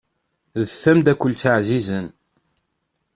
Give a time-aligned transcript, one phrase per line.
[0.59, 2.05] D tamdakkelt ɛzizen.